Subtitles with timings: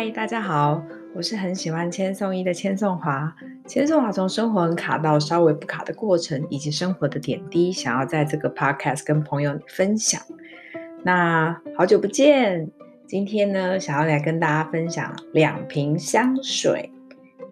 [0.00, 0.80] 嗨，大家好，
[1.12, 3.34] 我是很喜欢千颂伊的千颂华。
[3.66, 10.22] 千颂华从生活很卡到稍微不卡的过程，以及生活的点滴，想要在这个 podcast 跟朋友分享。
[11.02, 12.70] 那好久不见，
[13.08, 16.88] 今天呢，想要来跟大家分享两瓶香水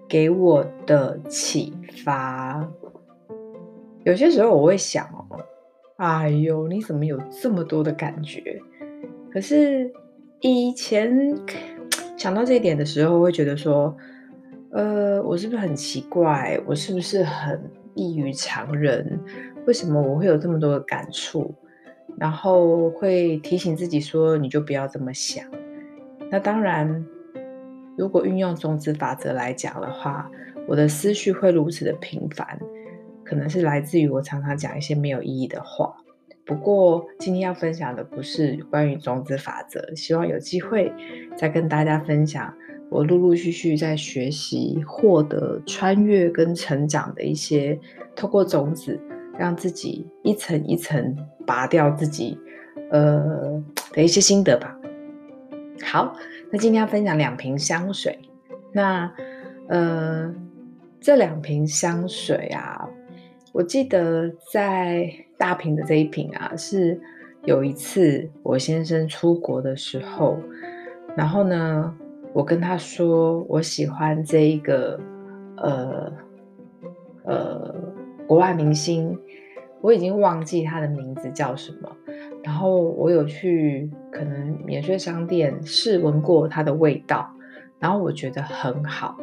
[0.08, 1.74] 给我的启
[2.04, 2.64] 发。
[4.04, 5.44] 有些时候我会想哦，
[5.96, 8.40] 哎呦，你怎么有这么多的感觉？
[9.32, 9.92] 可是
[10.42, 11.34] 以前。
[12.26, 13.96] 想到这一点的时候，会觉得说，
[14.72, 16.60] 呃，我是不是很奇怪？
[16.66, 19.20] 我是不是很异于常人？
[19.64, 21.54] 为什么我会有这么多的感触？
[22.18, 25.44] 然后会提醒自己说，你就不要这么想。
[26.28, 27.06] 那当然，
[27.96, 30.28] 如果运用种子法则来讲的话，
[30.66, 32.58] 我的思绪会如此的频繁，
[33.22, 35.94] 可能是来自于我常常讲一些没有意义的话。
[36.46, 40.92] 不过今天要分享的不是关于种子法则，希望有机会
[41.36, 42.54] 再跟大家分享
[42.88, 47.76] 我陆陆续续在学习、获得、穿越跟成长的一些，
[48.14, 48.96] 透过种子
[49.36, 52.38] 让自己一层一层拔掉自己
[52.92, 53.60] 呃
[53.92, 54.78] 的一些心得吧。
[55.82, 56.16] 好，
[56.52, 58.16] 那今天要分享两瓶香水，
[58.72, 59.12] 那
[59.66, 60.32] 呃
[61.00, 62.85] 这两瓶香水啊。
[63.56, 67.00] 我记得在大瓶的这一瓶啊，是
[67.44, 70.38] 有一次我先生出国的时候，
[71.16, 71.96] 然后呢，
[72.34, 75.00] 我跟他说我喜欢这一个
[75.56, 76.12] 呃
[77.24, 77.74] 呃
[78.26, 79.18] 国外明星，
[79.80, 81.90] 我已经忘记他的名字叫什么，
[82.42, 87.26] 然后我有去可能免税商店试闻过它的味道，
[87.78, 89.16] 然后我觉得很好。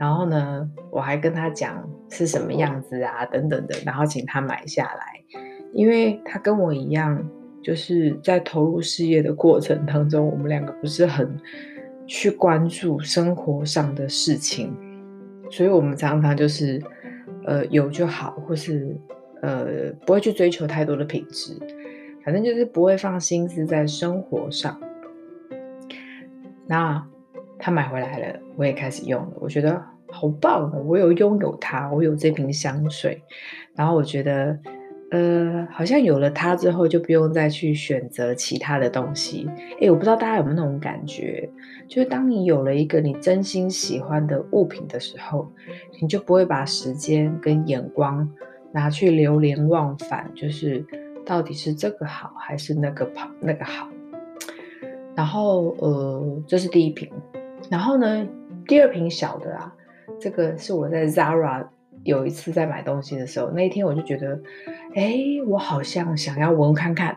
[0.00, 5.40] 然后呢，我还跟他讲是什么样子啊，等等的，然后请他买下来，
[5.72, 7.22] 因为他跟我一样，
[7.62, 11.36] 就是在投入事业的过程当中，我们两个不是很
[12.06, 14.74] 去关注生活上的事情，
[15.50, 16.82] 所以我们常常就是，
[17.44, 18.96] 呃，有就好，或是
[19.42, 21.56] 呃，不会去追求太多的品质，
[22.24, 24.80] 反正就是不会放心思在生活上。
[26.66, 27.06] 那。
[27.60, 30.82] 他买回来了，我也开始用了，我觉得好棒哦！
[30.86, 33.22] 我有拥有它，我有这瓶香水，
[33.74, 34.58] 然后我觉得，
[35.10, 39.48] 呃，好像有了它之后，就不用再去选择其他的东西。
[39.80, 41.48] 诶，我不知道大家有没有那种感觉，
[41.86, 45.50] 就是当你有了一个你真心喜欢的物品的时候，
[46.00, 48.28] 你就不会把时间跟眼光
[48.72, 50.84] 拿去流连忘返，就是
[51.24, 53.88] 到底是这个好还是那个好，那个好。
[55.14, 57.10] 然后，呃，这是第一瓶。
[57.68, 58.26] 然后呢，
[58.66, 59.74] 第二瓶小的啊，
[60.20, 61.66] 这个是我在 Zara
[62.04, 64.40] 有一次在买东西的时候，那一天我就觉得，
[64.94, 67.16] 哎，我好像想要闻看看。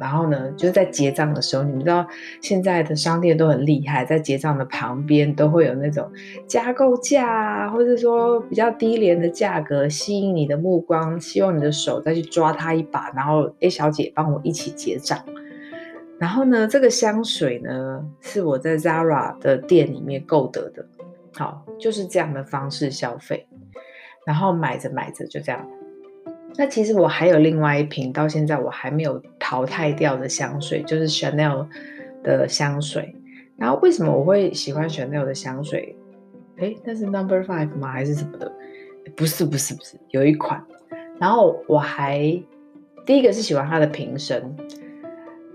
[0.00, 2.04] 然后呢，就是在结账的时候，你们知道
[2.42, 6.10] 现在的商店都很厉害，在结账的旁边都会有那种
[6.44, 15.16] 加购价，或者说比较低廉的价格，吸引你的目光，希望你的手再去抓它一把，然后，哎，小姐帮我一起结账。
[16.18, 20.84] 然后呢，这个香水呢是我在 Zara 的店里面购得的，
[21.36, 23.46] 好，就是这样的方式消费，
[24.24, 25.68] 然后买着买着就这样。
[26.56, 31.66] 那其实我还有另外一瓶，到现在我还没有淘汰掉的香水，就是 Chanel
[32.22, 33.14] 的香水。
[33.58, 35.94] 然后为什么我会喜欢 Chanel 的香水？
[36.56, 37.92] 诶，那是 Number Five 吗？
[37.92, 38.50] 还是什么的？
[39.14, 40.64] 不是，不是，不是，有一款。
[41.18, 42.18] 然后我还
[43.04, 44.56] 第一个是喜欢它的瓶身。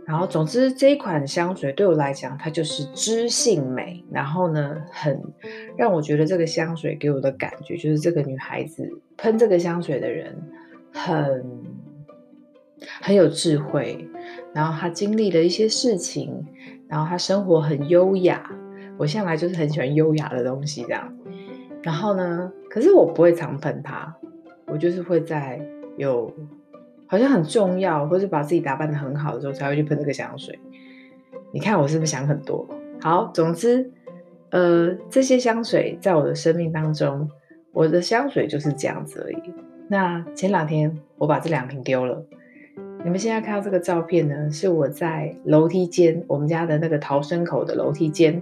[0.03, 4.03] 然后，总之这一款香水对我来讲，它就是知性美。
[4.11, 5.21] 然后呢，很
[5.77, 10.35] 让我觉得这个香水给我的感觉，就是这个女孩子喷这个香水的人
[10.93, 11.45] 很
[13.01, 14.07] 很有智慧。
[14.53, 16.45] 然后她经历了一些事情，
[16.87, 18.51] 然后她生活很优雅。
[18.97, 21.13] 我向来就是很喜欢优雅的东西，这样。
[21.81, 24.15] 然后呢，可是我不会常喷它，
[24.67, 25.59] 我就是会在
[25.97, 26.31] 有。
[27.07, 30.57] 好像很重要，或是把自己打扮得很好的时候，才会去喷这个香水。
[31.51, 32.65] 你看我是不是想很多？
[33.01, 33.91] 好，总之，
[34.51, 37.29] 呃，这些香水在我的生命当中，
[37.73, 39.53] 我的香水就是这样子而已。
[39.87, 42.23] 那前两天我把这两瓶丢了。
[43.03, 48.33] 你们现在看到这个照片呢，是我在楼梯间，我们家的那个逃生口的楼梯间，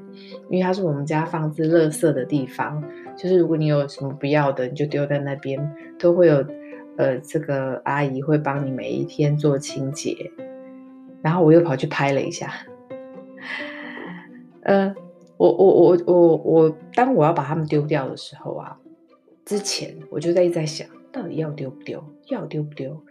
[0.49, 2.83] 因为它是我们家放置垃圾的地方。
[3.15, 5.59] 就是如果你有什么不要的，你就丢在那边，
[5.97, 6.45] 都会有。
[6.97, 10.13] 呃，这个阿姨会帮你每一天做清洁，
[11.21, 12.51] 然后我又跑去拍了一下。
[14.63, 14.93] 呃，
[15.39, 18.77] 我我我我我，当我要把它们丢掉的时候啊，
[19.45, 23.01] 之前我就在一直在想，到底要丢不丢，要丢不丢。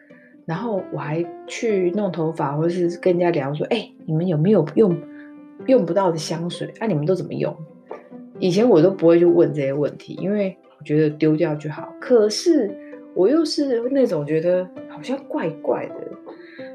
[0.45, 4.95] 然后我还去弄头发，或是跟人家聊说，哎，你们有没有用
[5.69, 6.71] 用不到的香水？
[6.81, 7.57] 啊，你们都怎么用？
[8.39, 11.91] 以前我都不会去问这些问题，因为我觉得丢掉就好。
[11.99, 12.71] 可是
[13.15, 15.95] 我又是那种觉得好像怪怪的，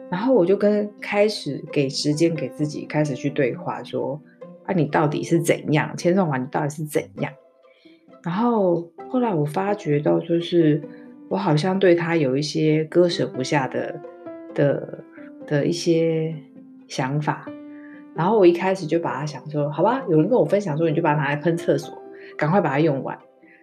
[0.10, 4.20] 然后我就跟开始给时间给自己，开始去对话，说
[4.65, 5.95] 啊，你到底是怎样？
[5.98, 7.31] 千颂华，你到底是怎样？
[8.24, 10.81] 然后后来我发觉到，就是
[11.30, 14.00] 我好像对他有一些割舍不下的
[14.54, 15.04] 的
[15.45, 16.33] 的一些
[16.88, 17.45] 想法。
[18.15, 21.98] 然后我一开始就把它想说，好吧，有人跟我分享说，你就把它拿来喷厕所，
[22.38, 23.18] 赶快把它用完。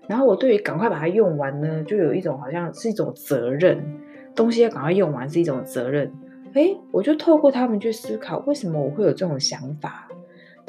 [0.08, 3.80] 然后我对于赶快把它用完呢，就有一种好像是一种责任，
[4.34, 6.12] 东西要赶快用完是一种责任。
[6.54, 10.08] 诶，我就透过他们去思考，为什么我会有这种想法？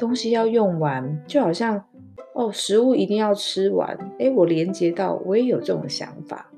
[0.02, 1.80] 东西要用完，就好像
[2.34, 3.96] 哦，食物一定要吃完。
[4.18, 6.50] 诶，我连接到我也有这种想法。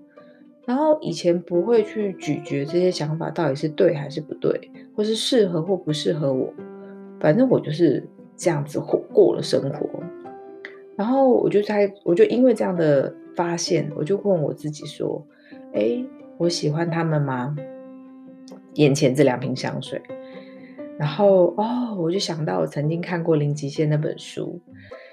[0.65, 6.51] 然后以前不会去咀嚼这些想法到底是对还是不对，或是适合或不适合我。
[7.21, 8.03] 反正我就是
[8.35, 10.03] 这样子过过了生活，
[10.97, 15.23] 然后我就在，我就因为这样的发现，我就问我自己说
[15.75, 16.03] ：“哎，
[16.39, 17.55] 我喜欢他们吗？”
[18.77, 20.01] 眼前这两瓶香水，
[20.99, 24.61] 然后哦，我就想到我曾经看过零极限那本书。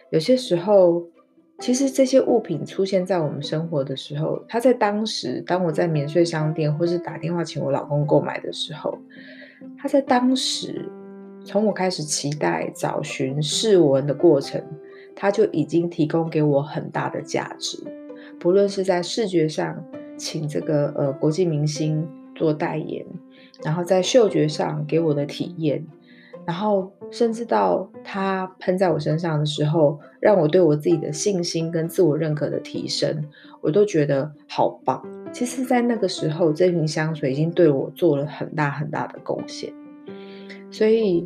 [0.09, 1.03] 有些时候，
[1.59, 8.97] 其实这些物品出现在我们生活的时候，它在当时，当我在免税商店或是打电话请我老公购买的时候，
[9.77, 10.89] 它在当时。
[11.43, 14.63] 从我开始期待、找寻、试闻的过程，
[15.15, 17.83] 它就已经提供给我很大的价值。
[18.39, 19.83] 不论是在视觉上，
[20.15, 23.03] 请这个呃国际明星做代言，
[23.63, 25.85] 然后在嗅觉上给我的体验，
[26.45, 33.23] 然后甚至到它喷在我身上的时候，让我对我自己的信心跟自我认可的提升，
[33.61, 35.01] 我都觉得好棒。
[35.31, 39.71] 其实，在那个时候，这瓶香水已经对我做了很大很大的贡献。
[40.69, 41.25] 所以，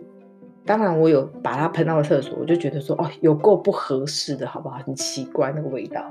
[0.65, 4.77] 当然我有把它喷到厕所，我就觉得说，哦，有够不合适的，好不好？
[4.85, 6.05] 很奇怪那个味道。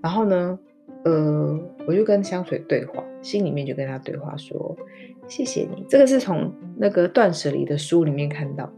[0.00, 0.58] 然后呢，
[1.04, 4.76] 呃，我就跟香水对话，心里面就跟他对话说，
[5.28, 5.84] 谢谢你。
[5.88, 8.72] 这个是从那个断舍离的书里面看到的，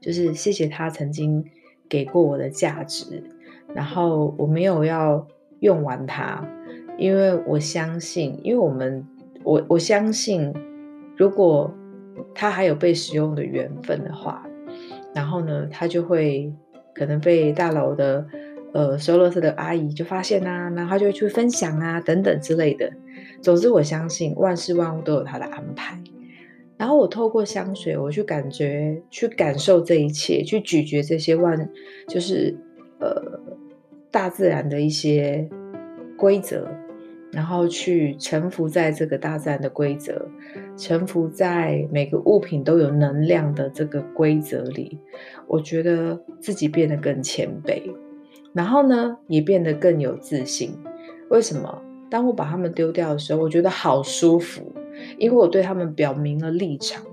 [0.00, 1.44] 就是谢谢他曾经
[1.88, 3.22] 给过我的价值，
[3.74, 5.26] 然后我没有要
[5.60, 6.46] 用完它，
[6.96, 9.06] 因为我相信，因为我们，
[9.42, 10.54] 我我相信，
[11.16, 11.72] 如果
[12.34, 14.46] 它还有被使用的缘分的话，
[15.14, 16.52] 然后呢，它就会
[16.94, 18.26] 可能被大楼的
[18.72, 22.90] 呃收垃圾的阿姨就发现啊，然后他就会去分享啊等等之类的。
[23.40, 26.02] 总之，我相信万事万物都有它的安排。
[26.76, 31.68] 然后我透过香水，我去感觉、去感受这一切，去咀嚼这些万，
[32.08, 32.54] 就是
[33.00, 33.40] 呃
[34.10, 35.48] 大自然的一些
[36.16, 36.68] 规则。
[37.32, 40.26] 然后去臣服在这个大自然的规则，
[40.74, 44.98] 臣服在每个物品都有能量的这个规则里，
[45.46, 47.82] 我觉得自己变得更谦卑，
[48.56, 50.74] 然后呢，也变得更有自信。
[51.28, 51.82] 为什么？
[52.10, 54.72] 当我把它们丢掉的时候，我觉得好舒服，
[55.18, 57.04] 因为我对他们表明了立场，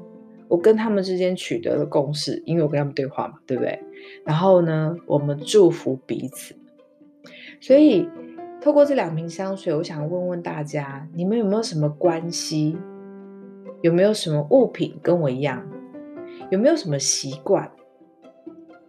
[0.47, 3.79] 我跟他们之间取得了共识，因为我跟他们对话嘛，对不对？
[4.25, 6.55] 然后呢，我们祝福彼此，
[7.59, 8.07] 所以。
[8.61, 12.77] 透过这两瓶香水，我想问问大家，你们有没有什么关系？
[13.81, 15.61] 有没有什么物品跟我一样？
[16.49, 17.69] 有没有什么习惯？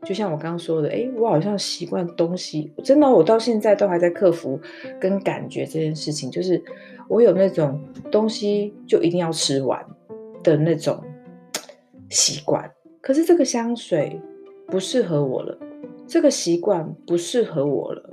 [0.04, 4.61] 就像我刚刚说的，诶，我好像习惯东西，真的，我到现在都还在克服
[5.00, 6.62] 跟感觉这件事情，就是
[7.08, 7.80] 我有那种
[8.11, 9.84] 东西就一定要吃完
[10.42, 11.02] 的那种
[12.11, 12.70] 习惯。
[13.00, 14.20] 可是这个香水
[14.66, 15.58] 不适合我了，
[16.06, 18.11] 这个习惯不适合我了。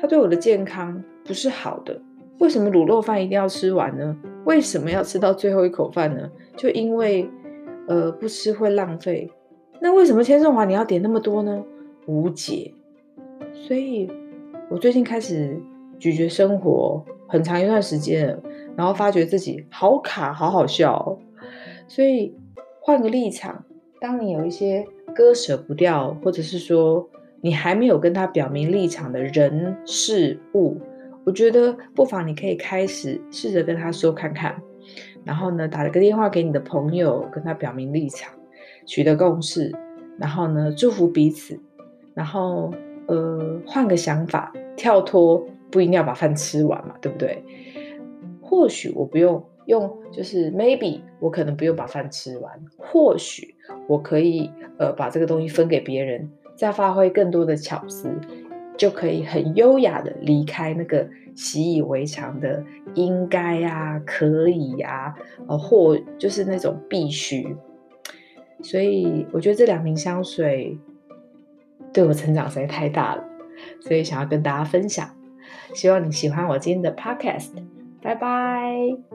[0.00, 2.00] 它对我的健康不是好的，
[2.38, 4.16] 为什么卤肉饭一定要吃完呢？
[4.44, 6.28] 为什么要吃到最后一口饭呢？
[6.56, 7.28] 就因为，
[7.86, 9.30] 呃，不吃会浪费。
[9.82, 11.60] 那为什么千颂华你要点那么多呢？
[12.06, 12.72] 无解。
[13.52, 14.08] 所以，
[14.70, 15.60] 我最近开始
[15.98, 18.40] 咀嚼生活很长一段时间，
[18.76, 21.18] 然后发觉自己好卡，好好笑。
[21.88, 22.32] 所以，
[22.80, 23.64] 换个立场，
[24.00, 24.86] 当你有一些
[25.16, 27.10] 割舍不掉，或者是说，
[27.40, 30.76] 你还没有跟他表明立场的人事物，
[31.24, 34.62] 我觉得不妨你可以开始试着跟他说看看，
[35.24, 38.32] 然后呢，打了个电话给你的朋友，跟他表明立场，
[38.84, 39.72] 取得共识，
[40.18, 41.58] 然后呢，祝福彼此，
[42.14, 42.72] 然后
[43.06, 47.42] 呃，换个想法，跳脱不一定要把饭吃完嘛，对不对？
[48.40, 53.54] 或许我不用用，就是 maybe 我可能不用把饭吃完，或许
[53.86, 56.30] 我可以呃把这个东西分给别人。
[56.54, 58.08] 再发挥更多的巧思，
[58.76, 62.62] 就可以很优雅的离开那个习以为常的
[62.94, 65.14] 应该呀、可以呀、啊，
[65.48, 67.56] 呃，或就是那种必须。
[68.62, 70.78] 所以我觉得这两瓶香水
[71.92, 73.24] 对我成长实在太大了
[73.80, 75.08] 所以想要跟大家分享
[75.74, 77.50] 希望你喜欢我今天的 podcast
[78.00, 79.12] 拜拜。